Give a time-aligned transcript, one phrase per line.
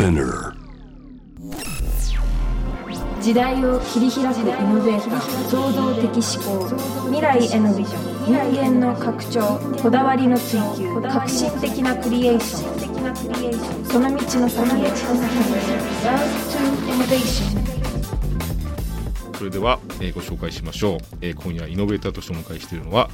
[0.00, 0.56] Spinner.
[3.20, 5.20] 時代を切り開くイノベーター
[5.50, 6.66] 創造的思考
[7.08, 15.20] 未来へのビジョン人間の拡張こだわりの追求革新的なクリエーションその道の先へ Love
[16.48, 16.56] to
[16.88, 17.60] Innovation
[19.36, 23.10] それでは、えーご紹介しましょう、えー今夜イノベーターとしてお迎えしているのは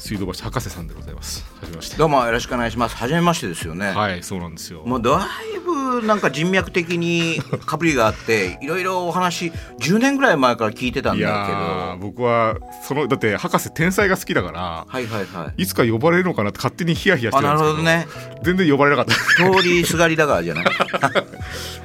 [0.00, 2.96] 水道橋博士さんでございますはじめましてどうもよろしくお願いします。
[2.96, 3.90] 初めましてですよね。
[3.90, 12.08] はいそうなんですよもうだいぶなんか人脈的にかぶりがあって、いろいろお話10年ぐらい前から聞いてたんいだけど。
[12.08, 15.62] 僕はそのだって博士天才が好きだからいはいはい。
[15.62, 18.06] いつか呼ばれるのかなって勝手にヒヤヒヤしてたんですけどるほどね。
[18.42, 20.64] 全然呼ばれなかった通りすがりだからじゃない。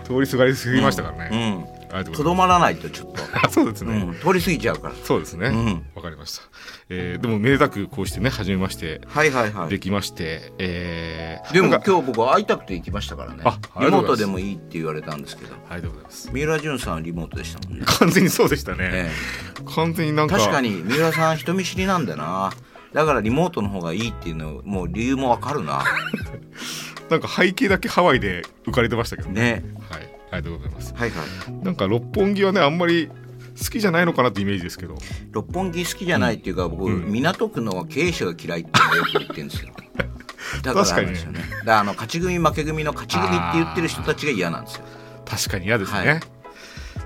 [0.04, 1.66] 通りすがりすぎましたからね、
[2.14, 3.22] とどまらないとちょっと。
[3.50, 4.14] そうですね、うん。
[4.20, 4.96] 通り過ぎちゃうから。
[5.04, 5.48] そうですね。
[5.48, 6.02] わ、うん。
[6.02, 6.44] かりました、
[6.90, 9.02] えーでもめでたくこうしてね初めまして。
[9.08, 9.70] はいはいはい。
[9.70, 13.44] できまして、えーでも今日僕は会いたくて行きましたからね。
[13.80, 15.54] リモートでもいいって言われたんですけど。
[15.70, 16.30] ありがとうございます。
[16.32, 19.12] 三浦淳さんはリモートでしたもんね、完全にそうでしたね、え
[19.76, 22.52] 完全になんえ、か確かに三浦さん人見知りなんだな。
[22.94, 25.84] だからリモートの方がいいっていうのもう理由もわかるな
[27.10, 29.42] なんか背景だけハワイで浮かれてましたけどね。
[29.42, 29.64] ね。
[29.90, 30.02] はい。
[30.32, 30.94] ありがとうございます。
[30.96, 31.52] はいはい。
[31.64, 34.96] なんか六本木はねあんまり好きじゃないのかなってイメージですけど。
[35.32, 37.12] 六本木好きじゃないっていうか、僕、うん。
[37.12, 39.72] 港区の経営者が嫌いってよく言ってるんですよ。
[40.62, 44.84] だからですよねだからあの勝ち組負け組の勝ち組って言ってる人たちが嫌なんですよ、
[45.26, 46.20] 確かに嫌ですね、はい。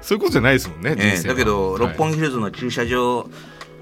[0.02, 1.33] そういうことじゃないですもんね、ええ人生は。
[1.36, 1.80] だけど、はい。
[1.80, 3.30] 六本木ヒルズの駐車場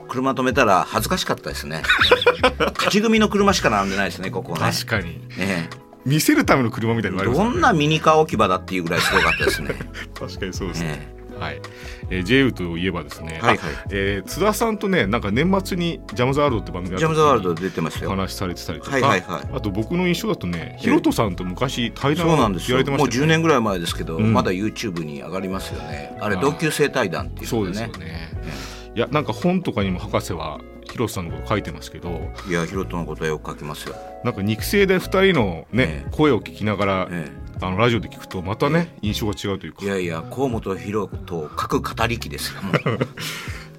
[0.08, 1.84] 車止めたら恥ずかしかったですね。
[2.76, 4.60] 勝ち組の車しか並んでないですねここね。
[4.60, 5.22] 確かに。
[5.38, 5.68] え
[6.08, 7.52] 見せるための車みたいえに言われますよね。
[7.54, 9.70] どんなミニカー置き場だっていうぐらいすごかったですね。
[10.18, 11.62] 確かにそうですね、えはい、
[12.10, 13.76] えー、JU といえばですね、はいはい。
[13.76, 19.50] あえー津田さんとねなんか年末にジャム・ザ・ワールドって番組ジャム・ザ・ワールドで出てましたおよ話しされてたりとか、はいはいはい。
[19.54, 23.28] あと僕の印象だとねえヒロトさんと昔対談をそうなんですや10れてましたよね。
[23.28, 24.34] 年ぐらい前ですけど、ん。
[24.34, 26.18] まだ YouTube に上がりますよね。
[26.22, 28.58] あれ同級生対談っていうそうですのでねよね。
[28.96, 30.60] いやなんか本とかにも博士は
[30.92, 36.10] ヒロトさんのこと書いてますけどいやヒロトのことはよく書きますよ、なんか肉声で2人のね、ええ。
[36.12, 37.32] 声を聞きながら、え
[37.62, 39.80] あのラジオで聞くとまたね、印象が違うというか。
[39.84, 42.62] え、いやいや河本ヒロト各語り機ですよ。
[42.64, 42.76] もう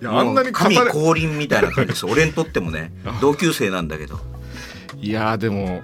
[0.01, 2.07] いやあんなに語神れ降臨みたいな感じです。
[2.07, 4.19] 俺にとってもね同級生なんだけど。
[4.97, 5.83] いやーでも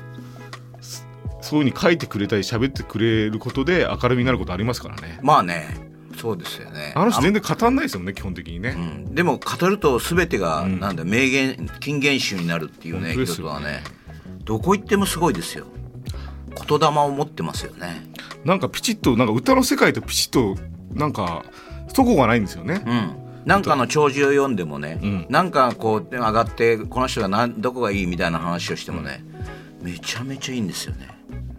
[0.80, 1.02] そ
[1.40, 5.18] そういうふうに書いてくれたり喋ってくれることで明るみになることありますからね。
[5.22, 6.92] まあねそうですよね。
[6.94, 10.80] あの人全然語んないですよね基本的にね、うん、でも語ると全てが、うん。
[10.80, 13.82] なんだ名言金言集になるっていうね人はね。
[14.44, 15.66] どこ行ってもすごいですよ。
[16.68, 18.06] 言霊を持ってますよね。
[18.44, 20.56] なんかピチッとなんか歌の世界とピチッと
[20.92, 21.44] なんか
[21.94, 23.16] そこがないんですよね、うん。
[23.44, 25.26] なんかの弔辞を読んでもね、うん。
[25.28, 29.24] なんかこう上がってこの人がなんどこがいいみたいな話をしてもね、
[29.82, 31.08] めちゃめちゃいいんですよね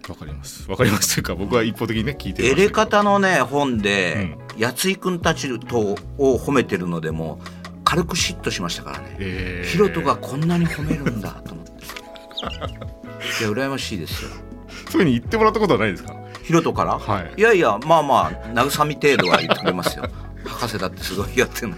[0.09, 0.69] わかります。
[0.69, 7.39] わかりますというか僕は一方的にね聞いてまエレ方のね本で、やついくんたちとを褒めてるのでも
[7.83, 9.69] 軽く嫉妬しましたからね、えー。
[9.69, 11.71] ヒロトがこんなに褒めるんだと思って。
[11.71, 14.29] いや羨ましいですよ。
[14.91, 16.15] そういうふうに言ってもらったことはないですか？
[16.43, 17.41] ヒロトから、はい。
[17.41, 20.05] やいやまあまあ慰み程度は言ってくれますよ。
[20.45, 21.75] 博士だってすごいやってるの、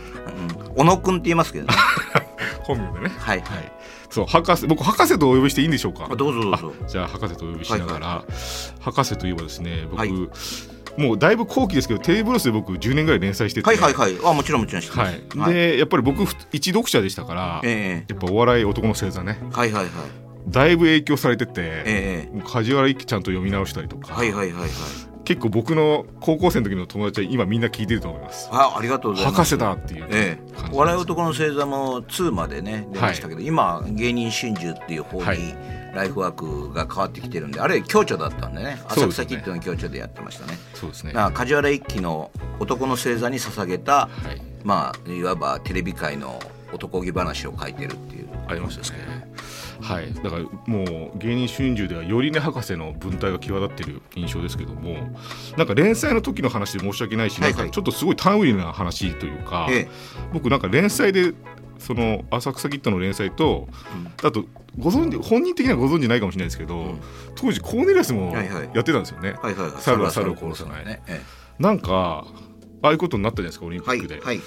[0.67, 1.73] うん、小野くんって言いますけどね
[2.75, 3.15] 本名でね。
[3.17, 3.41] はい。
[3.41, 3.71] はい
[4.09, 6.07] そう博士僕博士とお呼びしていいんでしょうか？
[6.09, 6.73] あどうぞどうぞ。
[6.81, 8.25] あじゃあ博士とお呼びしながら、
[8.79, 10.11] 博士といえばですね僕、はい。
[10.97, 13.67] もうだいぶ後期ですけどテレビブロスで僕10年ぐらい連載してて。
[13.67, 14.17] はいはいはい。
[14.23, 15.53] あもちろんもちろん知ってまはす、い、はい。
[15.53, 19.39] でやっぱり僕ふ一読者でしたから、えやっぱお笑い男の星座ね。
[19.41, 19.91] えはいはいはい。
[20.47, 22.35] だいぶ影響されてて、ええ。
[22.35, 24.69] もう梶原一騎ちゃんと読み直したりとか、はいはいはいはい
[25.27, 28.47] 結構僕の高校生の時の友達は今みんな聞いてると思います。
[28.49, 29.35] あありがとうございます。
[29.35, 30.69] 博士だっていうええ。
[30.71, 35.37] 笑い男の星座も2までね出ましたけど、今芸人春秋っていう方はい。
[35.37, 35.53] に
[35.93, 38.81] ライフワークが変わってきてるんであれ共著だったんでね。
[38.87, 40.57] 浅草キッドの共著でやってましたね。
[40.73, 41.11] そうですね。
[41.33, 44.41] 梶原一騎の男の星座に捧げた、はい。
[44.63, 46.39] まあいわばテレビ界の
[46.71, 49.27] 男気話を書いてるっていうありましたね
[49.81, 50.13] はい。
[50.13, 54.95] だからもう芸人春秋ではよりね博士の文体が際立ってる印象ですけども
[55.57, 57.57] なんか連載の時の話で申し訳ないし、はいはい。
[57.57, 59.89] なんかちょっとすごいタウンリーな話というか、ええ。
[60.33, 61.33] 僕なんか連載で
[61.79, 63.67] その浅草キッドの連載と、
[64.23, 64.45] あと
[64.79, 67.01] ご存知本人的にはご存知ないかもしれないですけど、ん。
[67.35, 69.69] 当時コーネリアスもやってたんですよね、はいはい。
[69.71, 69.81] はい。
[69.81, 71.01] 猿は猿を殺さない
[71.59, 72.25] なんか
[72.81, 74.39] ああいうことになったじゃないですかオリンピックで、はい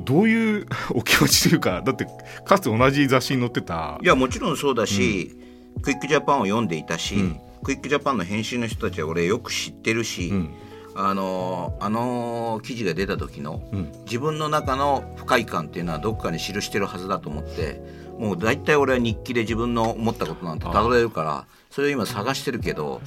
[0.00, 2.06] どういう お気持ちというかだって
[2.44, 3.98] かつて同じ雑誌に載ってた。
[4.02, 5.36] いやもちろんそうだし、
[5.82, 7.40] クイックジャパンを読んでいたし、うん。
[7.62, 10.50] クイックジャパンの編集の人たちは俺よく知ってるし、うん。
[10.94, 13.92] あのあの記事が出た時の、うん。
[14.04, 17.80] 自分の中の不快感っていうのはどっかに記してるはずだと思って
[18.18, 23.00] もう大体俺は日記で自分の思ったことなんてたどれるからそれを今探してるけど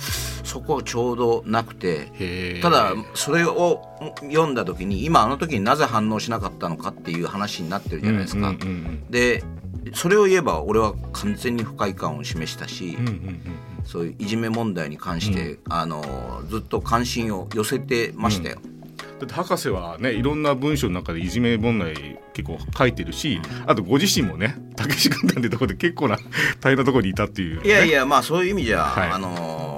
[0.43, 3.81] そこちょうどなくてただそれを
[4.21, 8.49] 読んだ時に今あの時になぜ反応しなかったのかっていう話になってるじゃないですか。
[8.49, 9.43] うんうんうんで
[9.93, 13.41] それを言えば俺は完全に不快感を示したし、うんうんうん
[13.85, 18.59] そういういじめ問題に関して、あのずっと関心を寄せてましたよ。
[19.19, 26.17] だって博士はねいろんな文章の中でいじめ問題結構書いてるしあとご自身もねたけし軍団ってところで結構な
[26.61, 29.09] 大変なところにいたっていう、ね、いやいやまあそういう意味じゃ、はい。
[29.11, 29.72] あのー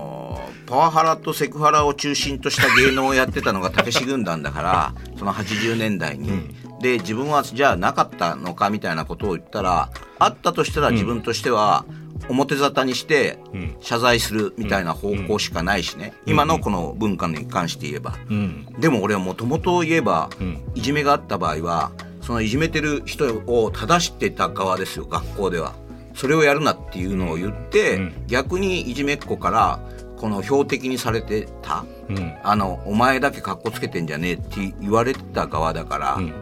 [0.66, 9.90] パワハラとセクハラを中心とした芸能をやってたのがたけし軍団だから その80年代に、で自分はじゃあなかったのかみたいなことを言ったら
[10.20, 11.86] あったとしたら自分としては
[12.30, 13.76] 表沙汰にしてん。
[13.82, 18.16] 謝罪するみたいな方向しかないしね、今のこの文化に関して言えば。
[18.30, 18.66] うん。
[18.80, 20.64] でも俺はもともと言えば、ん。
[20.74, 21.92] いじめがあった場合は
[22.22, 25.74] そのいじめてる人を正してた側ですよ学校では。
[26.16, 28.14] それをやるなっていうのを言って、うん。
[28.28, 29.80] 逆にいじめっ子から
[30.18, 32.34] この標的にされてたうん。
[32.44, 36.34] あのお前だけ格好つけてんじゃねえって言われてた側だから、うん。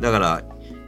[0.00, 0.42] だから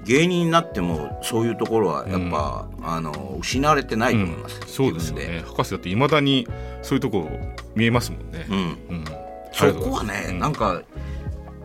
[0.05, 5.43] 芸人になってもそういうところはやっぱ、あの失われてないと思います、そうですね。
[5.47, 6.47] 博士だっていまだに
[6.83, 7.29] そういうとこ
[7.75, 8.57] 見えますもんね、うん。
[8.57, 8.61] う
[9.01, 9.05] ん。
[9.53, 10.83] そこはね、なんか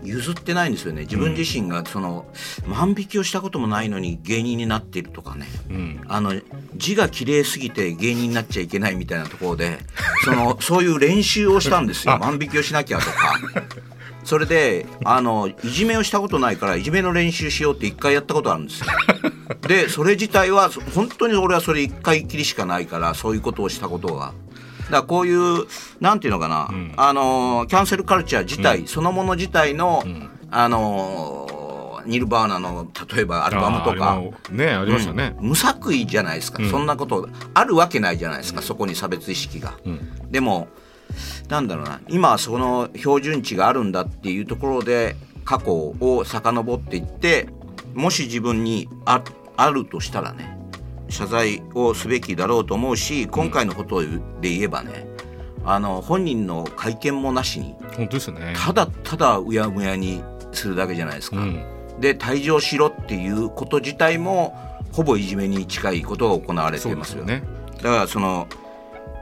[0.08, 2.26] 譲ってないんですよね自分自身がその、
[2.66, 6.34] 万引きをしたこともないのに芸人になっているとかね、うんあの
[6.76, 9.80] 字が綺麗すぎて芸人になっちゃいけないみたいなところで
[10.24, 13.34] その そういう練習をしたんですよ万引きをしなきゃとか。
[14.24, 18.88] それであのいじめをしたことないからいじめの練習しようって一回やったことあるんですよ。
[19.68, 24.34] でそれ自体はそ本当に俺はそれ一回きりしかないからそういうことをしたことが。
[24.92, 25.66] だこういう
[26.00, 30.04] なんていうのかな、あのキャンセルカルチャー自体、そのもの自体の、
[30.50, 39.74] あのニルバーナの例えばアルバムとかねありましたね、無作為じゃないですか、そんなことあるわけないじゃないですか、そこに差別意識が。
[40.32, 40.68] でも
[41.50, 47.48] なんだろうな今はその標準値があるんだっていうところで過去を遡っていって
[47.94, 49.22] もし自分にあ
[49.56, 50.57] あるとしたらね
[51.10, 54.10] 謝罪をすべきだろうと思うし今回のことで
[54.42, 55.08] 言えばね
[55.66, 60.24] あの本人の会見もなしに本当ですよねただただうやむやに
[60.54, 61.38] するだけじゃないですか。
[61.38, 64.56] うんで退場しろっていうこと自体も
[64.92, 67.44] ほぼいじめに近いことが行われていますよね。
[67.78, 68.48] だからその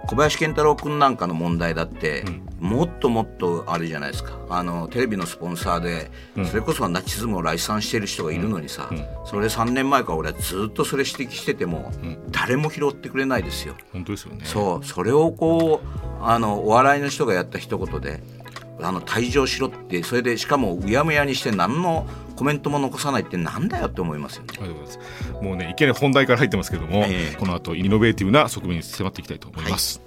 [0.07, 2.23] 小林健太郎君なんかの問題だって、
[2.59, 4.37] もっともっとあれじゃないですか。
[4.49, 6.11] あのテレビのスポンサーで、
[6.45, 8.89] それこそナチズムを来賛してる人がいるのにさ、
[9.25, 11.91] それ3年前から俺はずっとそれ指摘してても、
[12.31, 13.75] 誰も拾ってくれないですよ。
[13.91, 14.45] 本当ですよね。
[14.45, 14.85] そう。
[14.85, 18.21] それをこうあのお笑いの人がやった一言で
[18.81, 24.49] あの退場しろってそれでしかもうやむやにして何のコメントも残さないってなんだよって思いますよね。
[24.59, 25.43] ありがとうございます。
[25.43, 27.35] もうねいきなり本題から入ってますけども、ええ。
[27.35, 30.01] この後イノベーティブな側面に迫っていきたいと思います、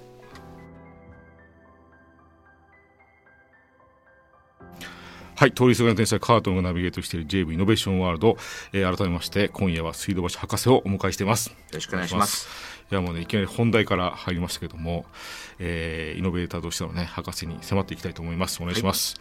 [5.35, 8.37] はい、通りすがりの天才カートンがナビゲートしている JV イノベーションワールド、
[8.73, 11.49] えー改めまして今夜は水道橋博士をお迎えしています。
[11.49, 12.78] よろしくお願いします。
[12.91, 15.05] いやもうねいきなり本題から入りましたけども、
[15.59, 18.61] えーイノベーターとしてのね博士に迫っていきたいと思います。
[18.61, 19.15] お願いします、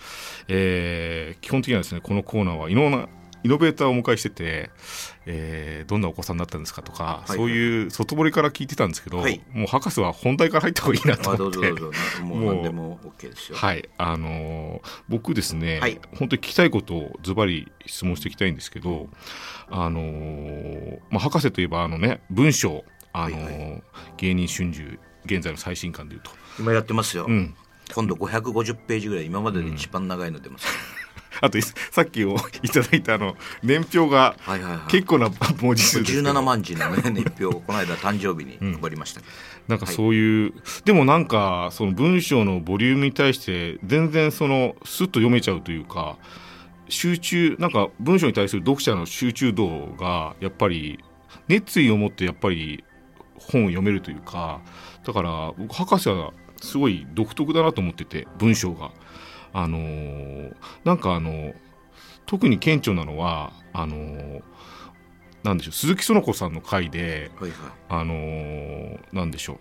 [0.48, 3.08] えー基本的にはですねこのコーナーはいろんな
[3.44, 4.70] イノベーターをお迎えしてて、
[5.26, 7.36] えーどんなお子さんだったんですかとか、はい。
[7.36, 9.40] そういう外堀から聞いてたんですけど、はい。
[9.52, 11.58] もう博士は本題から入った方がいいなと思って。
[12.20, 13.56] もう何でも OK ですよ。
[13.56, 13.88] はい。
[13.96, 16.00] あのー僕ですね、はい。
[16.16, 19.08] 本当に聞きたいことをズバリ質問していきたいんですけど、
[19.70, 22.84] あのーまあ、博士といえばあのね文章、
[23.24, 23.80] あのーはいは
[24.16, 27.26] 芸人春秋現在の最新刊でいうと、今やってますよ。
[27.28, 27.54] うん、
[27.94, 30.66] 今度550ページぐらい今までで一番長いの出ます。
[31.40, 34.90] あといさっきを いただいたあの年表がはいはいはい。
[34.90, 39.20] 結構な文字数ですけど17万字のね 年表をこの間誕生日に配りました。
[39.68, 40.54] なんかそういう、
[40.86, 46.16] でもなんかその文章のボリュームに対して全然そのスッと読めちゃうというか
[46.88, 50.98] 集中なんか文章に対する読者の集中度がやっぱり
[51.48, 52.82] 熱意を持ってやっぱり
[53.50, 54.60] 本を読めるというか
[55.04, 58.90] だから僕博士はすごい独特だなと思ってて文章が。
[59.54, 61.54] あのーなんかあの
[62.26, 64.42] 特に顕著なのはあのー
[65.42, 67.60] なんでしょう鈴木園子さんの回ではいはい。
[67.88, 69.58] あのーなんでしょ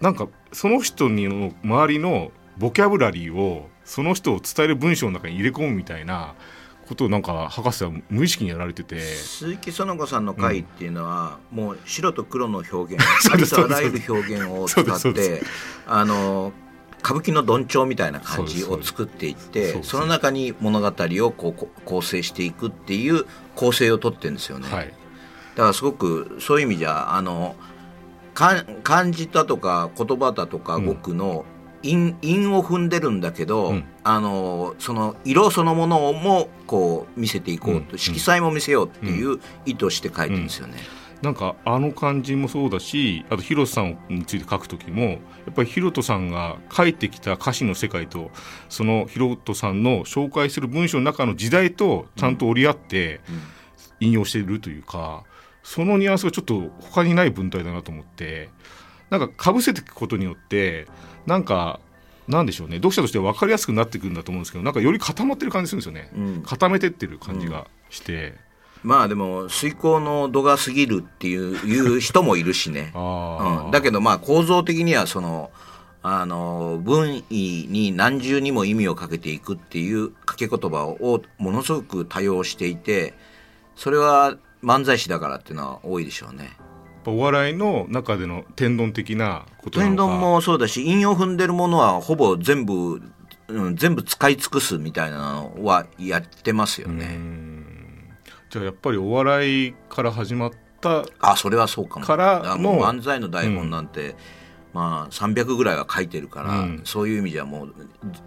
[0.00, 6.34] うなんかその人にの周りのボキャブラリーをその人を伝える文章の中に入れ込むみたいな
[6.86, 9.00] ことをなんか博士は無意識にやられてて。
[9.00, 13.04] 鈴木園子さんの回っていうのは、もう白と黒の表現。
[13.32, 15.42] ありとあらゆる表現を使って
[15.86, 16.52] あの
[17.04, 24.68] 歌舞伎のどんちょうみたいな感じを作っていってその中に物語をこうこ構成していくっていう構成をとってるんですよね。
[24.68, 24.86] はい。
[24.86, 24.92] だ
[25.62, 27.56] からすごくそういう意味じゃあの
[28.32, 31.44] か漢字だとか言葉だとか語句の
[31.84, 33.84] 韻,、韻を踏んでるんだけど、うん。
[34.02, 37.98] あのその色そのものもこう見せていこうと、うん。
[37.98, 40.74] 色彩も見せようっていう意図して書いてるんですよね。
[41.22, 45.16] なんかあの漢字もそうだしあとヒロトさんについて書く時もや
[45.50, 48.30] っぱりヒロトさんが書いてきた歌詞の世界と
[48.68, 53.22] そのヒロトさんの紹介する文章の中の時代とちゃんと折り合って
[54.00, 55.24] 引用しているというか、
[55.62, 58.50] そのニュアンスがちょっと他にない文体だなと思って
[59.08, 60.86] なんかかぶせていくことによって
[61.26, 61.80] なんか
[62.28, 62.76] なんでしょうね。
[62.76, 66.42] 読者としては分かりやすくなってくるんだと思うんですけどなんかより固まってる感じするんですよね、うん。
[66.42, 68.34] 固めてってる感じがして、
[68.82, 72.92] まあでも遂行の度が過ぎるっていういう人もいるしね。
[72.96, 75.50] うん、だけどまあ構造的にはその
[76.02, 83.14] あの文意に何重にも意味をかけていくっていう掛け言葉をものすごく多用していて
[83.74, 86.50] それは漫才師だからっていうのは多いでしょうね。
[87.10, 93.00] お笑いの中での天丼的なことな天丼もそうだし韻を踏んでるものはほぼ全部、
[93.48, 97.18] うん、全部使い尽くすみたいなのはやってますよね。
[98.50, 102.06] じゃあやっぱりお笑いから始まったあそれはそうかも。
[102.06, 104.14] からだもうの漫才の台本なんて、
[104.72, 106.80] まあ300ぐらいは書いてるから、うん。
[106.84, 107.74] そういう意味じゃもう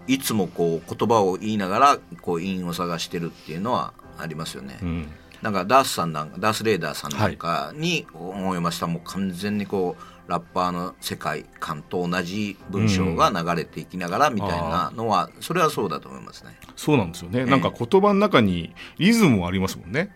[0.08, 5.10] いつもこう言葉を言いながらこう韻を探してるっていうのはありますよね、うん
[5.42, 8.88] なんかダースさんなんかダース・レーダーさんなんかに本を読ませた。
[8.88, 16.58] らもう完全にこうラッパーの世界観と同じ文章が流れていきながらみたいなのは、それはそうだと思いますね。
[16.76, 20.14] そうなんですよね、なんか言葉の中にリズムもありますもんね。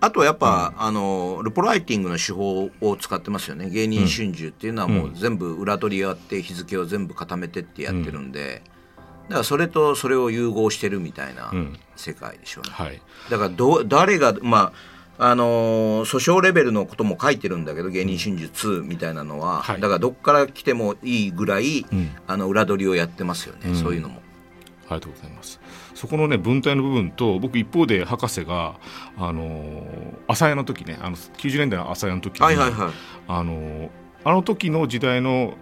[0.00, 3.68] あとやっぱ、あのルポライティングの手法を使ってますよね。
[3.70, 8.62] 芸人春秋っていうのはもう全部裏取りやって日付を全部固めてってやってるんで、
[9.30, 11.78] だからそれとそれを融合してるみたいなうん。
[11.96, 13.00] 世界でしょうね、はい。
[13.30, 14.72] だからど誰がま
[15.18, 19.80] ああのー訴訟レベルのことも書いてるんだけど芸人春秋2みたいなのは、はい。
[19.80, 21.86] だからどっから来てもいいぐらい、ん。
[22.26, 23.76] あの裏取りをやってますよね、うん。
[23.76, 24.22] そういうのも。
[24.88, 25.60] ありがとうございます。
[25.94, 28.76] そこのね文体の部分と僕一方で博士が
[29.18, 29.84] あのー
[30.26, 32.92] 朝屋の時ねあの90年代の朝屋の時に、はいはいはい。
[33.28, 33.90] あのー
[34.24, 35.54] あの時の時代の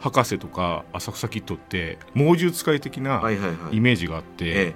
[0.00, 3.22] 博士とか浅草キッドって猛獣使い的な
[3.72, 4.74] イメージがあって、え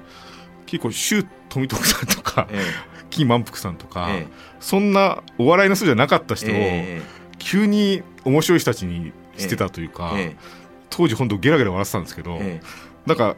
[0.66, 2.98] 結構周富徳さんとか ええ。
[3.10, 4.32] 金満腹さんとか、ええ。
[4.60, 7.00] そんなお笑いの人じゃなかった人を、え。
[7.38, 10.36] 急に面白い人たちにしてたというか、ええ。
[10.90, 12.66] 当時本当ゲラゲラ笑ってたんですけど、ええ。
[13.06, 13.36] なんか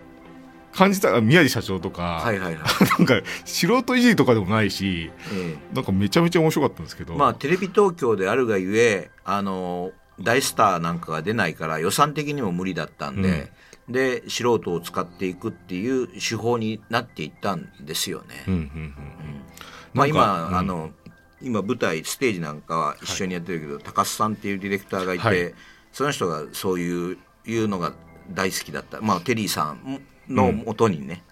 [0.73, 2.63] 感じた宮地社長とか、はいはいはい、
[2.99, 13.51] なんか素人いじりとかでもないしええなんかめちゃめちゃ面白かったんですけど、まあテレビ東京であるがゆえあの大スターなんかが出ないから予算的にも無理だったんで、
[13.89, 18.45] で素人を使っていくっていう手法になっていったんですよね。
[18.47, 18.95] うんうんうん
[19.93, 20.19] まあなんか
[20.51, 20.91] 今、あの
[21.43, 25.55] 今舞台ステージなんかは一緒にやってるけど、高須さんっていうディレクターがいて、はい。
[25.93, 27.93] その人がそういういうのが
[28.33, 30.01] 大好きだった、まあ、テリーさん
[30.31, 31.23] のもとにね、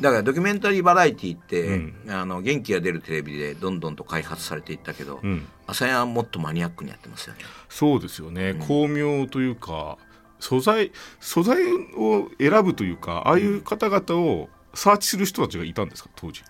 [0.00, 1.94] だからドキュメンタリーバラエティって、うん。
[2.08, 5.46] あの元気が出るテレビでどんどんと開発されていったけど、うん。
[5.66, 7.40] 朝やはもっとマニアックにやってますよね。
[7.68, 9.98] そうですよね、巧妙というか
[10.38, 11.62] 素材素材
[11.96, 16.42] を選ぶというかああいう方々をサーチする人たちがいたんですか当時？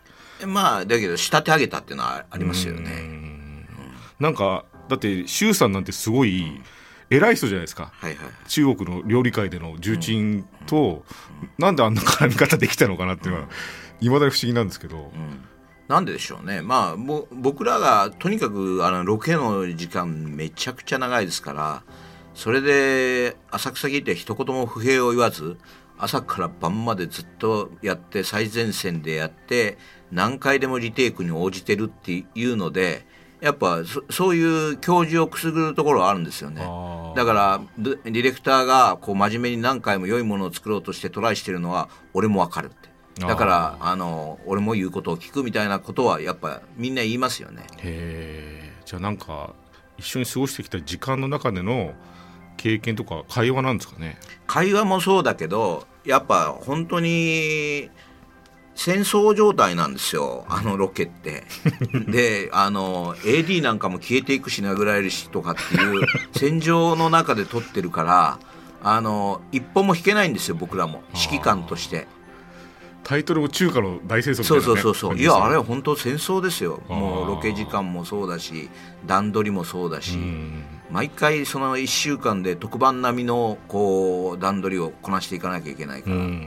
[0.46, 3.66] まあだけど仕立て上げたっていうのはありますよね。
[4.20, 6.60] なんかだって周さんなんてすごい
[7.10, 7.90] 偉い人じゃないですか。
[7.94, 8.48] はいはい。
[8.48, 11.04] 中国の料理界での重鎮と、
[11.58, 13.48] なんであんな絡み方できたのかなっていうのは
[14.00, 15.10] いまだに不思議なんですけど、
[15.88, 21.82] なんででしょうね、まあ、も僕らがとにかくあのロケの時間めちゃくちゃ長いですから
[22.34, 25.56] それで浅草キッドは一言も不平を言わず
[25.96, 29.78] 朝から晩までずっとやって最前線でやって
[30.12, 33.06] 何回でもリテイクに応じてるっていうので
[33.40, 36.62] やっぱそそういう教授をくすぐるところはあるんですよね。
[37.16, 42.88] だからデディレクターがこう真面目に何回も良いものを作ろうとしてトライしてるのは俺もわかるって。
[43.20, 47.66] だからあの俺も言うことを聞くみたいなことはやっぱみんな言いますよね。
[47.78, 49.54] へえじゃあなんか
[49.96, 51.94] 一緒に過ごしてきた時間の中での
[52.56, 54.18] 経験とか会話なんですかね？
[54.46, 57.90] 会話もそうだけどやっぱ本当に
[58.78, 60.44] 戦争状態なんですよ。
[60.48, 61.42] あのロケって。
[62.06, 68.38] であの AD なんかも消えていくし殴られるしとかっていう 戦場の中で撮ってるから
[68.84, 71.02] あの一歩も引けないんですよ僕らも。
[71.12, 72.06] 指揮官として。
[73.02, 75.18] タイトルも中華の大戦争みたいな、ね、そうそうそうそう。
[75.18, 76.80] いやあれは本当戦争ですよ。
[76.88, 78.70] もうロケ時間もそうだし
[79.06, 80.62] 段取りもそうだし、うん。
[80.92, 86.46] 毎回その1週間で特番並みのこう段取りをこなしていかなきゃいけないから、うん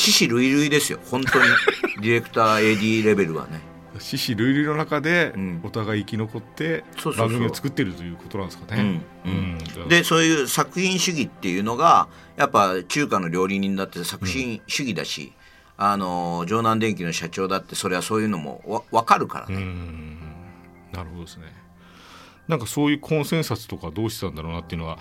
[0.00, 0.98] 獅子類類ですよ。
[1.10, 1.44] 本当に。
[2.00, 3.60] ディレクター AD レベルはね。
[3.98, 5.60] 獅子類類の中でうん。
[5.62, 6.84] お互い生き残って
[7.18, 9.02] 番組を作ってるということなんですかね。
[9.26, 9.30] うん。
[9.30, 9.58] うん。
[9.82, 9.88] うん。
[9.88, 15.34] でそういう作品主義っていうのがやっぱ中華の料理人だって作品主義だし、
[15.76, 20.18] あの城南電機の社長だってそれはそういうのもわ分かるからうね、ん。
[20.92, 21.52] なるほどですね。
[22.48, 24.98] なんかそういうコンセンサスとかどうしてたんだろうなっていうのは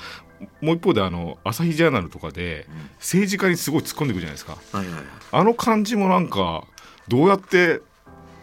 [0.62, 2.67] もう一方であの朝日ジャーナルとかで
[2.98, 4.58] 政治家にすごい突っ込んでいくじゃないですか。
[4.72, 5.03] はいはいはい。
[5.31, 6.63] あの感じもなんか
[7.08, 7.81] どうやって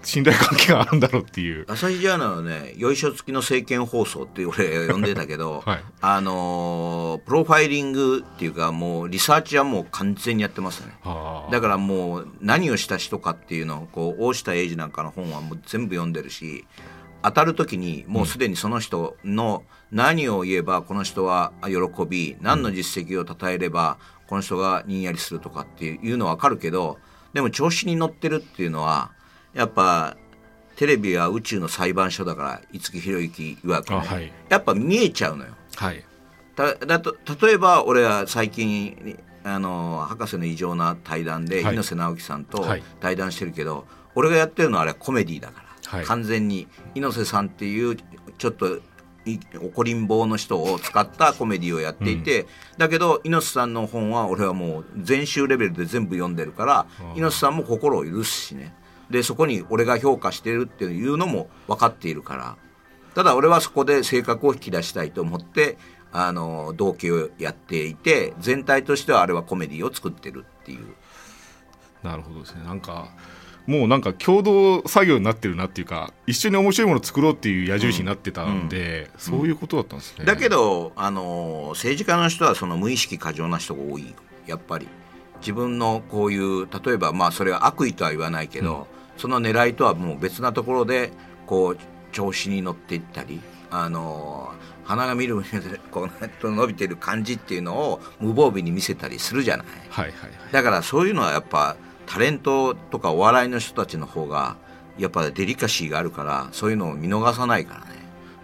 [0.03, 1.65] 信頼関係があるんだろうっていう。
[1.69, 5.85] 朝日ジャーナルはね「よいしょ付きの政見放送」って俺呼んでたけど、 はい。
[6.01, 10.95] あのープロファイリングっていうかもうリサーチはもう完全にやってますね。
[11.03, 16.65] はあだからもう何をした人かっていうのをこう大下英二なんかの本はもう全部読んでるし
[17.23, 26.99] 当たる時にもうすでにその人の何を言えばこの人は喜び何の実績を称えればこの人がにんやりするとかっていうのは分かるけど
[27.33, 29.13] でも調子に乗ってるっていうのは
[29.55, 30.17] やっぱ
[30.77, 34.33] テレビは宇宙の裁判所だから五木ひろゆき曰くね、あはい。
[34.49, 35.53] やっぱ見えちゃうのよ。
[35.75, 36.05] はい。
[36.55, 37.17] ただと
[37.47, 41.75] 例えば俺は最近あの博士の異常な対談で、はい。
[41.75, 42.83] 猪瀬直樹さんとはい。
[43.01, 46.05] 対談してるけど、俺がやってるのはあれはコメディだから、はい。
[46.05, 47.97] 完全に猪瀬さんっていう
[48.37, 48.81] ちょっとい
[49.27, 52.47] 怒りん坊の人を使ったコメディをやっていて、
[52.79, 58.75] だけど猪瀬さんの本は俺はもう全集レベルで全部読んでるから猪瀬さんも心を許すしね。
[59.11, 62.57] でそこに俺が評価してるっていうのも分かっているから。
[63.15, 65.79] ただ俺はそこで性格を引き出したいと思って
[66.13, 70.95] あの同期をやっていて全体としてはあれはコメディを作ってるっていう。
[72.03, 72.63] なるほどですね。
[72.65, 73.09] なんか
[73.67, 80.25] もうなんか共同作業になってるなっていうか一緒に面白いものを作ろうっていう矢印になってたんで、そういうことだったんですね。
[80.25, 84.15] だけどあの政治家の人はその無意識過剰な人が多い
[84.47, 84.89] やっぱり
[85.41, 91.11] 自分のこういう例えばまあそれは悪意とは言わないけど、その狙いとはもう別なところで
[91.47, 91.79] こう
[92.13, 94.55] 調子に乗っていったりあの
[94.85, 95.37] 鼻が見る
[95.91, 96.09] こ
[96.43, 99.67] う伸びてる感じっていうのを無防備に見せたりするじゃない。
[99.89, 100.31] はいはいはい。
[100.53, 101.77] だからそういうのはやっぱ
[102.07, 104.57] タレントとかお笑いの人たちの方が
[104.99, 107.87] やっぱデリカシーがあるからそういうのを見逃さないからね。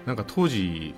[0.05, 0.94] なんか当時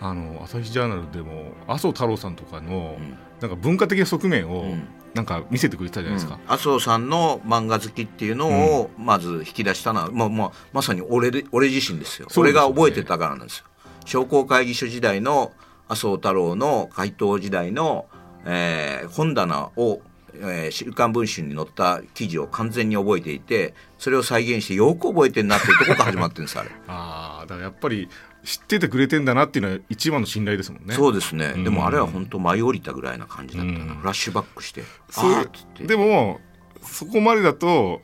[0.00, 3.18] あの朝日ジャーナルでも麻生太郎さんとかの、ん。
[3.40, 4.88] なんか文化的な側面をん。
[5.14, 6.38] なんか見せてくれてたじゃないですか。
[6.46, 8.48] 麻生さんの漫画好きっていうの
[8.80, 12.28] をまず引き出したのは、まあまあ、まさに俺で俺自身ですよ。
[12.30, 12.50] そね。
[12.50, 13.64] 俺が覚えてたからなんですよ。
[14.04, 15.52] 商工会議所時代の
[15.88, 18.06] 麻生太郎の回答時代の、
[18.44, 20.00] えー本棚を、
[20.34, 26.70] えー週刊文春に載った記事を完全に覚えていてそれを再現してよく覚えてんなっていうところから始まってるんですあれ。
[26.88, 28.08] ああだからやっぱり
[28.44, 30.94] 知っててくれてんだなっていうのは一番の信頼ですもんね。
[30.94, 31.64] そうですね、うん。
[31.64, 33.98] でもあれは本当舞い降りたぐらいな感じだったな、うん。
[33.98, 34.84] フラッシュバックして
[35.16, 35.84] あーっつって。
[35.84, 36.40] でも
[36.82, 38.00] そこまでだと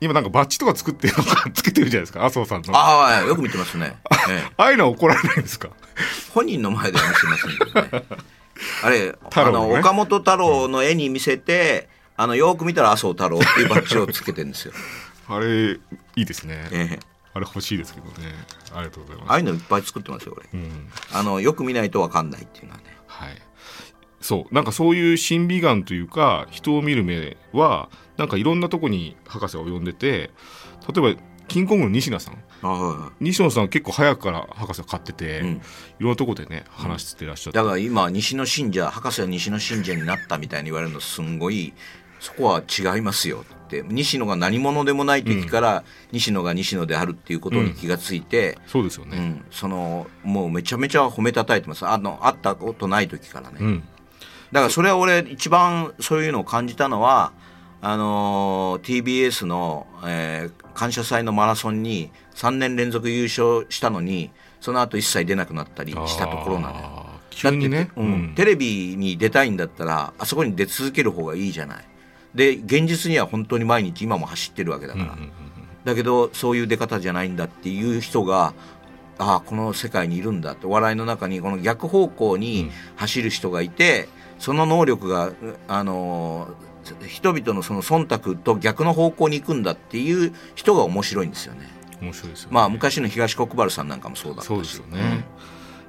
[0.00, 2.76] 今なんかバッジとか作ってるのか つけてるじゃないですか麻生さんの。
[2.76, 3.96] あああよく見てますね、
[4.28, 4.52] ええ。
[4.58, 5.70] あいうのは怒られないんですか？
[6.34, 8.04] 本人の前では見せませんけどね
[8.86, 14.72] あれ、あ太郎の岡本太郎の絵に見せて、あのよく見たら麻生太郎っていうバッジをつけてるんですよ、
[15.28, 15.78] あれい
[16.14, 17.00] いですね、ええ。
[17.34, 18.12] あれ欲しいですけどね。
[18.72, 19.30] ありがとうございます。
[19.30, 20.48] ああいうのいっぱい作ってますよ俺。
[20.54, 20.88] うん。
[21.12, 22.84] あのよく見ないと分かんないっていうのはね。
[23.08, 23.42] はい。
[24.20, 24.54] そう。
[24.54, 30.30] なんかそういう審美眼というか人を見る目はなんかいろんなとこに博士は及んでて
[30.94, 32.38] 例えばキングコングの西野さん？
[32.62, 35.48] あ西野さんは結構早くから博士は買ってて、うん。
[35.48, 35.60] い
[36.00, 41.74] ろんなとこでね話してらっしゃって、だから今西の信者博士は西の信者になったみたいに言われるのすんごい
[42.18, 43.84] そこは違いますよって。
[43.88, 49.44] 西野が何者でもない時から、西野が西野であるっていうことに気がついて、そうですよね、うん。
[49.50, 51.86] そのもうめちゃめちゃ褒めたたえてます。
[51.86, 53.84] あの会ったことない時からね、うん。
[54.52, 57.32] だからそれは俺一番そういうのを感じたのは
[57.88, 67.06] あのー TBS の、えー感謝祭のマラソンに3年連続優勝したのにその後一切出なくなったりしたところなのよ。
[67.30, 67.76] 急にね。
[67.78, 71.84] だってうんテレビに出たいんだったらあそこに出続ける方がいいじゃない。
[72.34, 75.16] で現実には本当に毎日今も走ってるわけだから、
[75.84, 78.52] だけどそういう出方じゃないんだっていう人が
[79.18, 85.32] ああこの世界にいるんだってお笑いの中にこの逆方向に走る人がいて、その能力が
[85.68, 86.65] あのー
[87.06, 91.68] 人々のその忖度と逆の方向に行くんだっていう人が面白いんですよね。
[92.00, 92.54] 面白いですよね。
[92.54, 94.46] まあ昔の東国原さんなんかもそうだったし。
[94.46, 95.24] そうですよね、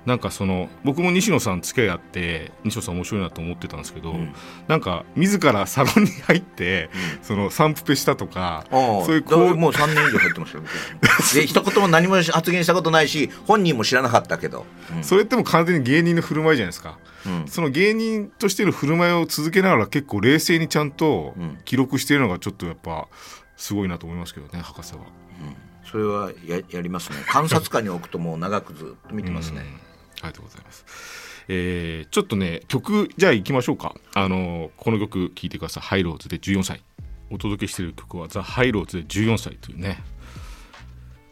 [0.08, 4.34] なんかその僕も西野さん付き合いあって西野さん面白いなと思ってたんですけど、ん。
[4.70, 6.90] なんか自らサロンに入って、
[7.22, 11.34] そのサンプペしたとかああそういうこうもう3年以上入ってますよ僕。
[11.36, 14.66] で一言も何も発言したことないし本人も知らなかったけど、
[14.96, 15.04] うん。
[15.04, 17.46] それってもう完全に芸人の振る舞いじゃないですか、うん。
[17.50, 21.58] その芸人としての振る舞いを続けながら結構冷静にちゃんとうん。
[21.66, 23.10] 記録しているのがちょっとやっぱ
[23.58, 25.02] すごいなと思いますけどね博士は。
[25.84, 27.18] それはややりますね。
[27.28, 29.87] 観察下に置くともう長くずっと見てますね、うん
[30.22, 30.86] ありがとうございます。
[31.50, 33.96] えーちょっとね曲じゃあ行きましょうか。
[34.14, 35.84] あのこの曲聴いてください。
[35.84, 36.82] ハイローズで14歳。
[37.30, 40.00] お届けしている曲はザ・ハイローズで14歳というね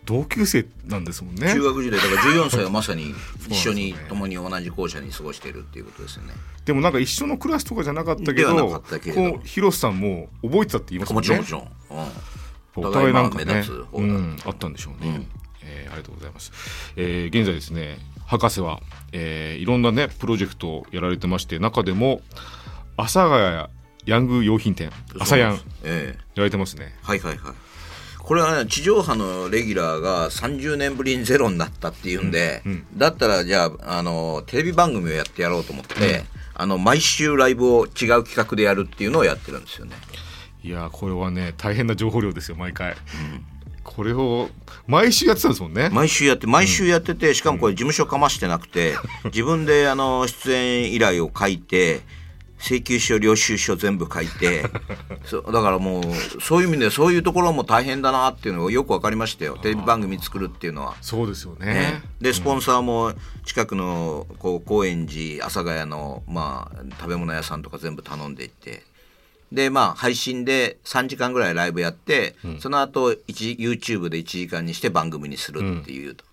[0.06, 1.52] 同級生なんですもんね。
[1.54, 3.16] 中学時代だから14歳は まさに
[3.50, 6.34] 一緒に共に同じ校舎に過ごしているっていうことですよね
[6.66, 11.38] でもなんか一緒のクラスとかじゃなかったけど、こう広瀬さんも覚えてたって言いますもんね。
[11.38, 12.04] もちろんもちろん、
[12.78, 15.28] うん、お互いなんかねうん、あったんでしょうね、
[15.64, 16.52] えーありがとうございます、
[16.96, 22.22] えー現在ですね博士は、えーいろんなねプロジェクトをやられてまして中でも
[22.98, 23.70] 阿佐ヶ谷
[24.06, 26.18] ヤング用品店朝ヤンやえ。
[26.18, 26.96] えられてますね。
[27.02, 27.54] はいはいはい。
[28.20, 32.64] これはね地上波のレギュラーが30年ぶりにゼロになったっていうんで、
[32.98, 36.24] だったらじゃああのテレビ番組をやってやろうと思って、
[36.56, 37.92] あの毎週ライブを違う
[38.24, 39.96] 企画でやるっていうのをやってるんですよね。
[40.64, 42.96] いやーこれはね大変な情報量ですよ毎回、
[43.86, 44.50] これを
[44.88, 45.90] 毎週やってたんですもんね。
[45.90, 48.96] 毎週やって毎週やってて、しかもこれ事務所かましてなくて、
[49.26, 52.02] 自分であの出演依頼を書いて
[52.60, 54.64] 請求書領収書全部書いて
[55.24, 59.58] そうだからもうそういう意味でそういうところも大変だなっていうのがよく分かりましたよ。
[59.62, 60.96] テレビ番組作るっていうのは。
[61.02, 61.66] そうですよね。
[61.66, 63.14] ね、でスポンサーも
[63.46, 68.84] 近くのこう高円寺阿佐ヶ谷の、まあ、食べ物屋さんとか全部頼んでいって
[69.52, 76.26] でまあ配信で3時間ぐらいライブやって、その後一 YouTube で1時間にして番組にするっていうと、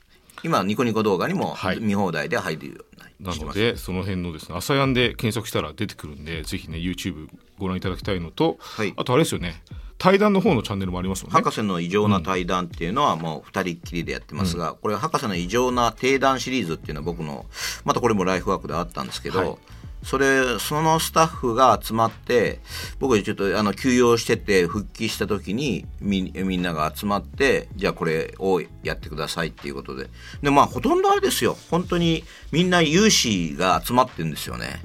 [0.42, 1.80] 今ニコニコ動画にもはい。
[1.80, 2.76] 見放題で入るよう
[3.22, 8.92] になしてます、のでその辺のですね朝やんで検索したら出てくるんでぜひね YouTube ご覧いただきたいのと、はい。
[8.96, 9.62] あとあれですよね
[9.98, 11.32] 対談の方のチャンネルもありますよね。
[11.32, 17.46] 博士の異常な対談っていうのはもう二人っきりでやってますが、これは博士の異常な定談シリーズっていうのは僕の
[17.84, 19.56] またこれもライフワークであったんですけど、はい
[20.02, 22.60] それそのスタッフが集まって
[22.98, 30.08] 僕ちょっとあの休養してて復帰した時にみみんなが集まってじゃあこれをやってくださいっていうことで。
[30.42, 31.56] でまあほとんどあれですよ。
[31.70, 34.82] 本当にみんな有志が集まってるんですよね。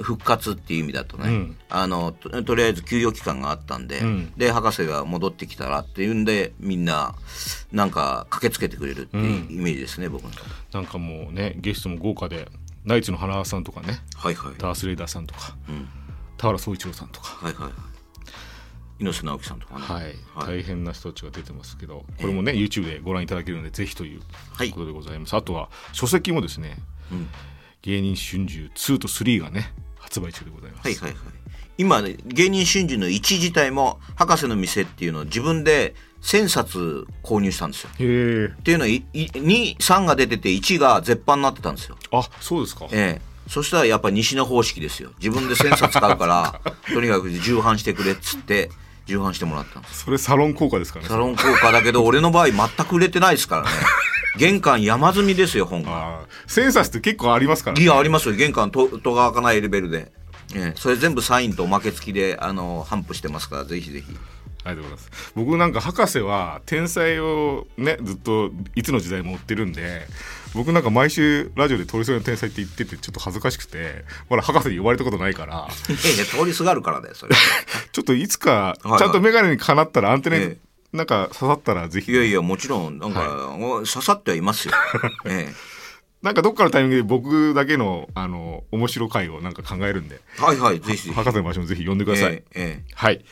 [0.00, 1.56] 復活っていう意味だとね、うん。
[1.68, 4.32] あのととりあえず休養期間があったんで、ん。
[4.36, 7.14] で博士が戻ってきたらっていうんでみんな
[7.70, 10.30] なんか駆けつけてくれるっていうイメージですね、僕の
[10.72, 12.48] なんかもうねゲストも豪華で
[12.84, 13.98] ナイツの花輪さんとかね。
[14.14, 14.54] はいはい。
[14.58, 15.88] ダース・レイダーさんとか、ん。
[16.36, 17.72] 田原総一郎さんとか、はいはいはい。
[19.00, 19.80] 猪瀬直樹さんとかね。
[19.80, 20.04] はい。
[20.34, 20.60] はい。
[20.60, 24.20] 大変な人たちが出てますけどこれもね YouTube でご覧いただけるのでぜひという
[24.52, 24.70] はい。
[24.70, 26.78] ことでございます、あとは書籍もですね、
[27.12, 27.28] ん。
[27.82, 31.20] 芸人春秋2と3がね発売中でございます、はいはいはい。
[31.76, 37.90] 今ね芸人春秋の1自体も博士の店っていうのを自分で1000冊購入したんですよ。
[37.98, 38.46] へえ。
[38.46, 41.96] っていうのは23が出てて1が絶版になってたんですよ。
[42.12, 42.86] あそうですか。
[42.92, 43.34] ええ。
[43.46, 45.10] そしたらやっぱ西の方式ですよ。
[45.18, 46.60] 自分で1000冊買うから
[46.92, 48.70] とにかく重版してくれっつって
[49.04, 50.04] 重版してもらったんです。
[50.04, 51.06] それサロン効果ですかね。
[51.06, 53.68] サロン効果だけど俺の場合全く売れてないですからね。
[54.38, 56.20] 玄関山積みですよ本が。
[56.46, 58.34] センサスって結構ありますから、いやありますよ。
[58.34, 60.10] 玄関と戸が開かないレベルで、
[60.54, 60.80] ええ。
[60.80, 64.16] それ全部サインとおまけ付きであの頒布してますからぜひぜひ
[64.64, 65.32] ありがとうございます。
[65.34, 70.06] 僕なんか博士は天才をねずっといつの時代も追ってるんで
[70.54, 75.68] 僕なんか毎週ラジオで通りすがりの天才って言っててちょっと恥ずかしくてまだ博士に呼ばれたことないから。
[75.88, 77.34] いやいや通りすがるからだよそれ
[77.92, 80.56] ちょっといつかはいちゃんと眼鏡にかなったらアンテナにえ
[80.94, 82.12] なんか刺さったらぜひ。
[82.12, 84.74] いやいやもちろんなんか、刺さってはいますよ、
[85.26, 85.52] え
[86.22, 90.20] なんかどっかのタイミングで僕だけのあの面白回をなんか考えるんで。
[90.38, 91.14] えはいはいぜひぜひ。
[91.14, 92.92] 博士の場所もぜひ呼んでください、えええ。
[92.94, 93.24] はい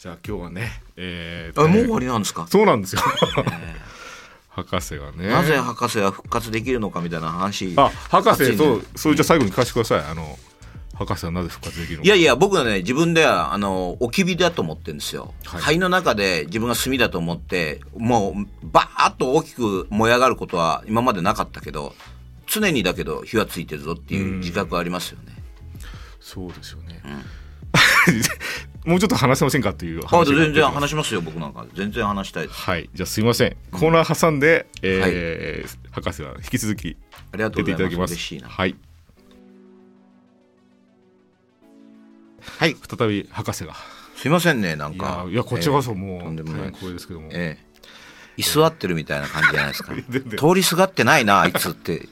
[0.00, 2.46] じゃあ今日はねええあもう終わりなんですか？
[2.48, 3.02] そうなんですよ。
[4.48, 5.28] 博士がね。
[5.28, 7.74] なぜ博士は復活できるのかみたいな話。
[7.76, 10.00] あ博士そうそれじゃあ最後に聞かせてください。
[10.10, 10.38] あの
[10.94, 12.06] 博士はなぜ復活できるのか。
[12.06, 15.60] いやいや僕はね自分ではあの置き火だと思ってるんですよ、はい。
[15.60, 21.94] 肺の中で自分が炭だと思ってもうバーッと大きく燃え上がることは今までなかったけど
[22.46, 25.36] 常にだけど火はついてるぞっていう自覚はありますよね、
[26.20, 27.02] そうですよね、
[28.84, 31.66] もうちょっと話せませんかっていうあ話が全然話しますよ僕なんか。
[31.74, 32.88] 全然話したいはい。
[32.94, 33.56] じゃあすいません。
[33.72, 36.96] コーナー挟んで、えー博士は引き続き
[37.32, 38.14] ありがと出うございまていただきます。
[38.14, 38.48] す嬉しいな。
[38.48, 38.76] はい。
[42.58, 42.76] はい。
[42.98, 43.74] 再び博士が。
[44.16, 46.72] すいませんねなんいかやいやこっちこそもう、とんでもない。
[46.72, 47.64] 光栄ですけども、ええ。
[48.36, 49.92] 居座ってるみたいな感じじゃないですか。
[50.48, 51.94] 通りすがってないなあいつって。
[52.04, 52.08] い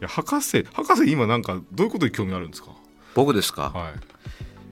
[0.00, 2.70] や博士博士今なんかどういうことに興味あるんですか？
[3.14, 3.70] 僕ですか？
[3.74, 3.92] はい。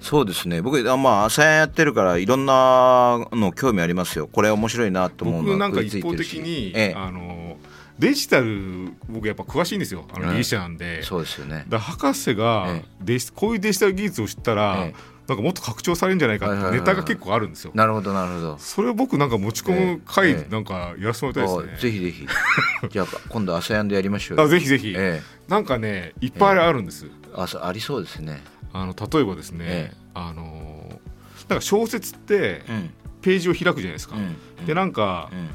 [0.00, 0.60] そうですね。
[0.62, 4.26] 僕あまあ朝やってるからいろんなの興味ありますよ。
[4.26, 6.94] これ面白いなと思うのは僕なんか一方的に、ええ。
[6.96, 7.56] あの
[7.98, 10.04] デジタル僕やっぱ詳しいんですよ。
[10.12, 10.38] あのはい。
[10.38, 11.64] 技師者なんで、そうですよね。
[11.68, 15.12] だ博士がえデジこういうデジタル技術を知ったら、ええ。
[15.28, 17.70] なんかもっと拡張されるんじゃないかってネタが結構あるんですよ。
[17.74, 18.58] なるほどなるほど。
[18.58, 20.52] それを僕なんか持ち込む回ええ。
[20.52, 21.72] なんかやらせてもらいたいですね。
[21.76, 22.26] あぜひぜひ。
[22.90, 24.44] じゃあ今度アセアンでやりましょうよ。
[24.44, 25.22] あぜひぜひ、え。
[25.46, 27.06] なんかねいっぱいあるんです。
[27.32, 28.42] えあそうありそうですね。
[28.72, 29.96] あの例えばですね、ええ。
[30.14, 32.90] あのーなんか小説ってうん。
[33.20, 34.16] ページを開くじゃないですか。
[34.16, 34.66] うん。
[34.66, 35.48] でなんかうん。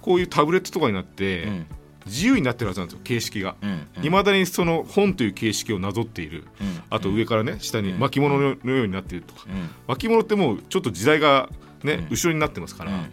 [0.00, 1.66] こういうタブレットとかになって、うん。
[2.06, 3.56] 自由になってるはずなんですよ形式が。
[3.62, 4.04] うん。
[4.04, 6.82] いまだにその本という形式をなぞっている、うん。
[6.88, 7.98] あと上からね下にうん。
[7.98, 9.68] 巻物のようになっているとか、うん。
[9.86, 11.50] 巻物ってもうちょっと時代が
[11.82, 12.08] ね、うん。
[12.10, 13.06] 後ろになってますから、うん。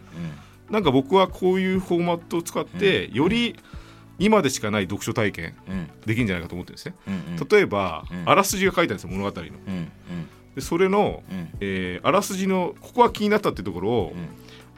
[0.69, 3.55] なんか僕はこういうフォーマットを使って、より
[4.19, 5.87] 今でしかない読書体験うん。
[6.05, 6.95] できるんじゃないかと思ってるんですね。
[7.07, 7.47] うんうん。
[7.47, 8.23] 例えば、うん。
[8.29, 9.47] あらすじが書いてあるんですよ物語の。
[9.47, 9.91] うん
[10.55, 11.49] でそれの、うん。
[11.59, 14.27] えーあらすじのここが気になったっていうところを、うん。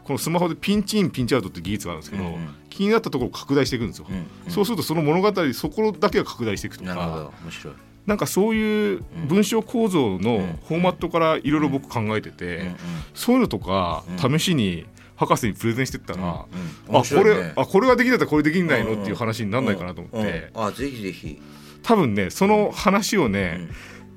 [0.03, 2.55] このスマホでピンチインピンチアウトって技術があるんですけど、うんうん。
[2.69, 4.07] 気になったところを拡大していくんですよ。
[4.09, 4.51] うんうん。
[4.51, 6.95] そうするとその物語そこだけが拡大していくとか。
[6.95, 7.73] なるほど面白い。
[8.07, 10.21] なんかそういう文章構造うん。
[10.21, 12.71] のフォーマットからいろいろ僕考えてて、
[13.13, 14.39] そういうのとかうん。
[14.39, 14.85] 試しに
[15.17, 17.01] 博士にプレゼンしてったら、うんうん。
[17.01, 21.41] あこれあこれができたらこれできないの、っていう話にならないかなと思って、あぜひぜひ。
[21.83, 23.75] 多分ねその話をね、うん。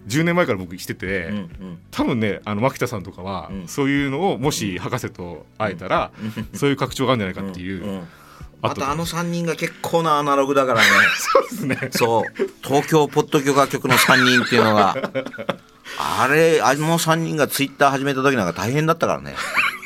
[0.09, 1.79] 10年前から僕してて、うんうん。
[1.91, 3.69] 多分ねあの牧田さんとかは、うん。
[3.69, 6.13] そういうのをもし博士と会えたら、
[6.55, 8.09] そういう拡張があるんじゃないかっていう、うんうん。
[8.63, 10.87] あとあの3人が結構なアナログだからね。
[11.17, 11.89] そうですね。
[11.93, 12.25] そう。
[12.63, 14.97] 東京ポッド許可局の3人っていうのが。
[15.99, 19.35] あれあの3人がツイッター始めた時なんか大変だったからね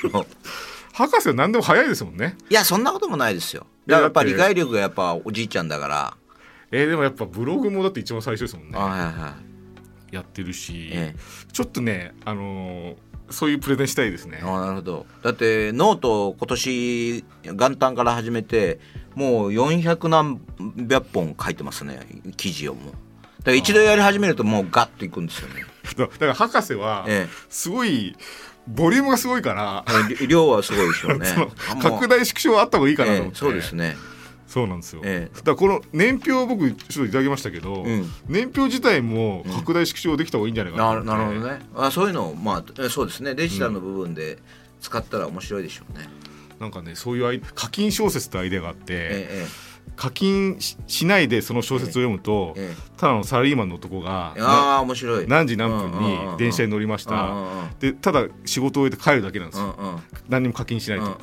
[0.94, 2.37] 博士は何でも早いですもんね。
[2.48, 3.66] いやそんなこともないですよ。
[3.87, 6.16] だからやっぱ理解力がやっぱおじいちゃんだから。
[6.70, 8.78] えーでもやっぱブログもだって一番最初ですもんね。
[8.78, 9.37] あはいは
[10.11, 10.14] い。
[10.14, 11.14] やってるし、え
[11.52, 12.96] ちょっとねあのー
[13.30, 14.40] そういうプレゼンしたいですね。
[14.42, 15.07] あなるほど。
[15.22, 18.78] だってノート今年元旦から始めて
[19.14, 20.40] もう400何
[20.88, 22.07] 百本書いてますね。
[22.37, 22.92] 記事をもう。
[23.38, 25.64] だから一度やり始めるともうガッといくんですよね。
[25.96, 27.26] だ だから博士はえ。
[27.48, 28.14] すごい
[28.66, 29.85] ボリュームがすごいから、
[30.20, 31.27] え量はすごいでしょうね。
[31.83, 33.96] 拡大縮小あった方がいいかなと思って、ええそうですね。
[34.46, 35.37] そうなんですよ、ええ。
[35.37, 38.11] だからこの年表を僕ちょっといただきましたけど、うん。
[38.29, 41.40] 年表自体も拡大縮小できた方がいいんじゃないかななと思って。
[41.40, 41.66] なるほどね。
[41.77, 43.35] あそういうのをまあえそうですね。
[43.35, 44.38] デジタルの部分で
[44.81, 46.07] 使ったら面白いでしょうね、
[46.61, 49.46] なんかねそういう課金小説ってアイデアがあって、え
[49.97, 55.27] 課金ししないでその小説を読むと、ええただのサラリーマンの男がえああ面白い。
[55.29, 57.35] 何時何分に電車に乗りました。
[57.79, 61.18] でただ仕事を終えて帰るだけなんですよ、何にも課金しないと、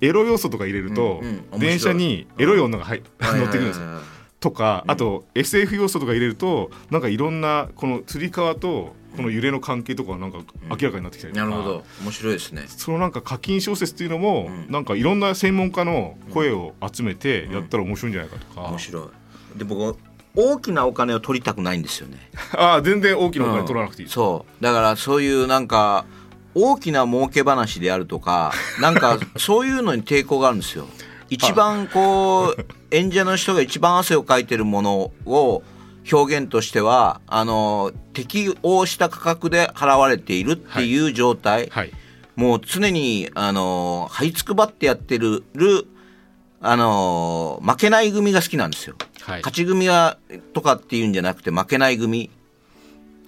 [0.00, 3.86] エロ要素とか入れると、うん電車にエロい女が入はい乗ってくるんですよ、
[4.40, 10.38] とかあと SF 要素とか入れるとなんかいろんなこのつり革とこの揺れの関係とかがなんか
[10.70, 11.84] 明らかになってきたりとか、なるほど。
[12.02, 12.64] 面白いですね。
[12.66, 14.72] そのなんか課金小説っていうのも、うん。
[14.72, 19.58] なんかいろんな専門家の声を集めてやったら面白いんじゃないかとか、面白い。
[19.58, 19.98] で僕
[20.34, 22.30] 大きなお金を取りたくないんですよね。
[22.56, 24.64] ああ全然大きなお金取らなくていい、そう。
[24.64, 26.06] だからそういうなんか
[26.54, 30.86] 大きな儲け話であるとか なんかそういうのに抵抗があるんですよ。
[31.28, 35.62] 一番こう演者の人が一番汗をかいてるものを
[36.10, 41.92] 表現としてはあの適応した価格で払われているっていう状態、はい。
[42.34, 45.44] もう常にあの這いつくばってやってる
[46.60, 48.96] あの負けない組が好きなんですよ。
[49.20, 49.40] はい。
[49.40, 50.18] 勝ち組は
[50.52, 52.30] とかっていうんじゃなくて負けない組。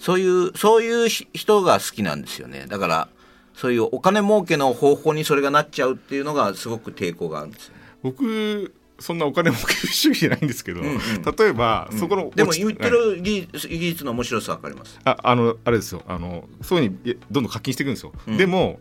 [0.00, 2.66] そういうそういうひ人が好きなんですよね。
[2.68, 3.08] だから
[3.54, 7.80] そういうお金儲けの方法にそれがなっちゃうっていうのがすごく抵抗があるんですよね。
[8.02, 10.98] 僕そんなお金儲け主義じゃないんですけど、んうん。
[10.98, 14.98] 例えば、そこのでも言ってる技術の面白さわかります？
[15.04, 16.02] ああのあれですよ。
[16.06, 18.78] あのそういうふうにどんどん課金していくんですよ、でも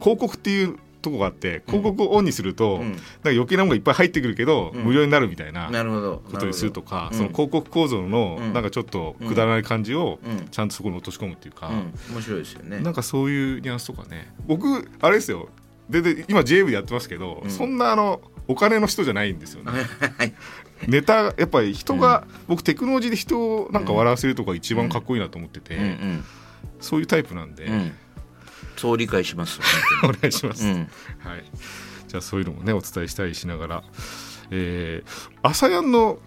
[0.00, 2.80] 広告っていうとこがあって広告をオンにすると、ん。
[2.80, 7.16] なんか余計なものがいっぱい入ってくるけど、無料になるみたいなことにするとか、なるほど。
[7.18, 8.52] その広告構造のうん。
[8.52, 10.48] なんかちょっとくだらない感じをうん。
[10.48, 11.92] ちゃんとそこに落とし込むっていうか、うん、うん。
[12.14, 12.80] 面白いですよね。
[12.80, 14.32] なんかそういうニュアンスとかね。
[14.46, 15.48] 僕あれですよ
[15.88, 19.72] でで今 JA 部でやってますけど、そんなあのお金の人じゃないんですよね。
[20.18, 20.34] はい
[20.86, 25.76] ネタやっぱり人が、僕テクノロジーで人をなんか笑わせるとか一番かっこいいなと思ってて、
[26.80, 27.92] そういうタイプなんで、うん。
[28.76, 29.58] そう理解します
[30.04, 30.64] お願いします。
[30.64, 30.88] うん。
[31.18, 31.44] はい、
[32.06, 33.82] じゃあそういうのもねお伝えしたりしながら、
[34.52, 36.18] えー、朝やんの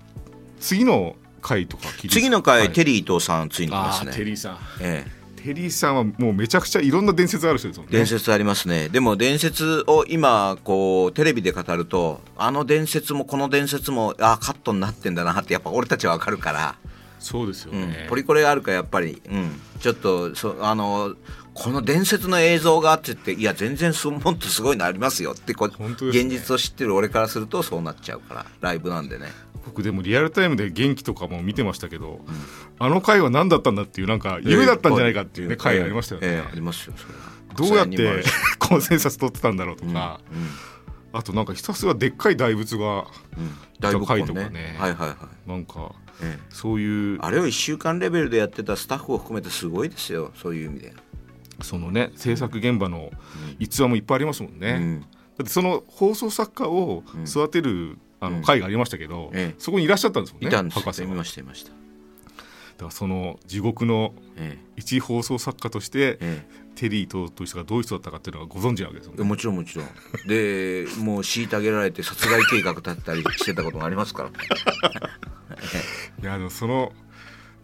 [0.59, 2.73] 次の回とか次の回、はい。
[2.73, 4.57] テリー伊藤さんついに来ますあねーテリーさん。
[4.81, 7.93] ええテリーさんはもうめちゃくちゃいろんな伝説ある人ですもんね。
[7.93, 8.89] 伝説ありますね。
[8.89, 16.75] でも伝説を今こうテレビで語るとあの伝説もこの伝説もあカットになってんだなってやっぱ俺たちは分かるから、
[17.19, 17.89] そうですようん。
[17.89, 18.07] ね。
[18.09, 21.15] ポリコレがあるからやっぱり、うん、ちょっとそあの
[21.53, 25.73] この伝説の映像があってっていや全然すもっとすごいのありますよってこね。
[25.87, 29.27] 現実を知ってる俺からするとそうなっちゃうからライブなんでね
[29.65, 32.21] 僕でもリアルタイムで元気とかも見てましたけど、
[32.79, 36.95] あの回は何だったんだっていうなんか夢だったんじゃないかっていうね回ありましたよね、ええありますよ
[37.55, 38.23] どうやって
[38.59, 40.21] コンセンサス取ってたんだろうとか、
[41.13, 43.55] あとなんかひたすらでっかい大仏がうん。
[43.79, 44.75] 大仏回根ねとかね。
[44.79, 46.39] はいはいはい、なんかええ。
[46.49, 50.93] そういうあれを1週間レベルでやってたスタッフを含めてすごいですよそういう意味で、
[51.61, 53.11] そのね制作現場の
[53.59, 55.01] 逸話もいっぱいありますもんね、うん。
[55.01, 55.07] だ
[55.43, 59.55] ってその放送作家を育てる、あの会がありましたけど、ええ。
[59.57, 61.75] そこにいらっしゃったんですもんねいたんです博士見ました見ました、か
[62.85, 66.61] らその地獄のえ一放送作家として、ええ。
[66.73, 69.17] テリーとという人がどういう人だったかっていうのはご存知なわけですよね。
[69.19, 69.87] えもちろんもちろん。
[70.25, 74.29] でもう虐げられて殺害計画立てたりしてたこともありますから。
[76.23, 76.93] いやでもその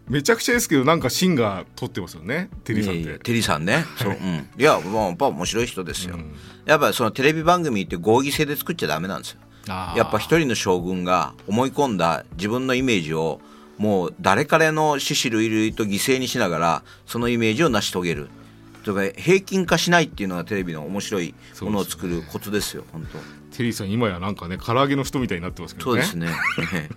[0.07, 3.01] めちゃくちゃですけどなんかシンが撮ってますよねテリーさんって。
[3.01, 3.85] いやいやテリーさんね。
[3.97, 6.33] そう、うん、 いやもうやっぱ面白い人ですよ、うん。
[6.65, 13.39] やっぱそのテレビ番組って合議制で作っちゃダメなんですよやっぱ一人の将軍が思い込んだ自分のイメージを
[13.77, 18.29] もう誰彼の獅子類類と犠牲にしながらそのイメージを成し遂げる。
[18.83, 23.19] とか平均化しないっていうのがテレビの面白いものを作るコツですよ本当。
[23.57, 26.03] テリーさん今やなんかね唐揚げの人みたいになってますけどね。
[26.03, 26.89] そうですね。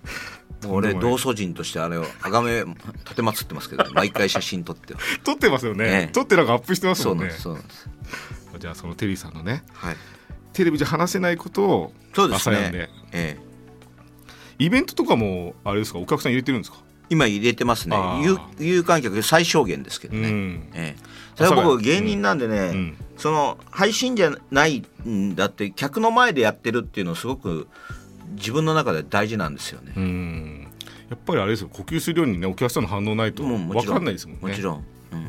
[0.69, 5.01] 俺同祖人としてあれを崇め立てまつってますけど、ね、毎回写真撮っては。
[5.25, 6.13] 撮ってますよね、ええ。
[6.13, 7.31] 撮ってなんかアップしてますもね。
[7.31, 8.59] そうんなんですそうなんです。
[8.61, 9.97] じゃあそのテリーさんのねはい。
[10.53, 12.79] テレビじゃ話せないことをそうです朝読んで。
[12.79, 13.51] ね、ええ。
[14.59, 15.99] イベントとかもあれですか？
[15.99, 16.79] お客さん入れてるんですか？
[17.09, 17.97] 今入れてますね。
[18.23, 20.71] 有有観客最小限ですけどね、うん。
[20.75, 21.03] ええ、
[21.35, 22.97] それ僕芸人なんでね、ん。
[23.17, 27.69] その配信じゃないんだって客の前でやってるっていうのすごく
[28.37, 29.93] 自分の中で大事なんですよね。
[29.97, 30.69] うん。
[31.09, 31.69] やっぱりあれですよ。
[31.69, 34.49] 呼吸するようにねお客さんの反応ないと分かんないですもんね。
[34.49, 35.23] もちろん、うん、あ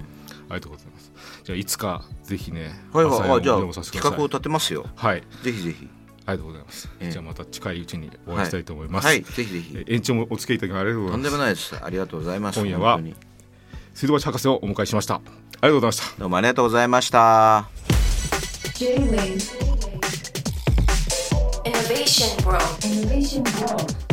[0.50, 1.12] りがとうございます。
[1.44, 3.14] じゃあいつかぜひねはいはい。
[3.16, 4.86] 朝読あじゃあ企画を立てますよ。
[4.96, 5.24] はい。
[5.42, 5.88] ぜひぜひ
[6.26, 7.12] ありがとうございます、ええ。
[7.12, 9.24] じゃあまた近いうちにお会いしたいと思います、はい、はい。
[9.24, 9.76] ぜひぜひ。
[9.78, 11.76] え延長もお付き合いいただきありがとうござとんでいますもないです。
[11.86, 12.60] ありがとうございます。
[12.60, 13.00] 今夜は
[13.94, 15.16] 水道橋博士をお迎えしました。
[15.16, 16.20] ありがとうございました。
[16.20, 17.70] どうもありがとうございました。
[18.76, 19.62] J-Wave.
[21.66, 22.64] Innovation World.
[22.82, 24.11] Innovation World